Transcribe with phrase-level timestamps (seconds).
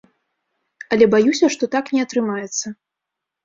[0.95, 2.77] Але баюся, што так не атрымаецца.